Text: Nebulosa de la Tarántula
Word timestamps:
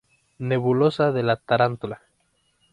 Nebulosa 0.39 1.11
de 1.11 1.21
la 1.21 1.35
Tarántula 1.35 2.01